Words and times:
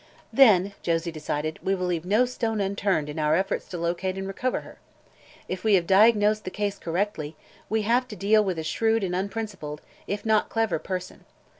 "Then," 0.33 0.73
Josie 0.81 1.11
decided, 1.11 1.59
"we 1.61 1.75
will 1.75 1.85
leave 1.85 2.05
no 2.05 2.25
stone 2.25 2.59
unturned 2.59 3.07
in 3.07 3.19
our 3.19 3.35
efforts 3.35 3.67
to 3.67 3.77
locate 3.77 4.17
and 4.17 4.25
recover 4.27 4.61
her. 4.61 4.79
If 5.47 5.63
we 5.63 5.75
have 5.75 5.85
diagnosed 5.85 6.43
the 6.43 6.49
case 6.49 6.79
correctly, 6.79 7.35
we 7.69 7.83
have 7.83 8.07
to 8.07 8.15
deal 8.15 8.43
with 8.43 8.57
a 8.57 8.63
shrewd 8.63 9.03
and 9.03 9.15
unprincipled, 9.15 9.79
if 10.07 10.25
not 10.25 10.49
clever 10.49 10.79
person. 10.79 11.25